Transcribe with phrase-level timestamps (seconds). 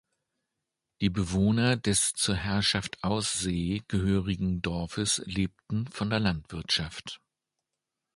[1.01, 7.21] Die Bewohner des zur Herrschaft Aussee gehörigen Dorfes lebten von der Landwirtschaft.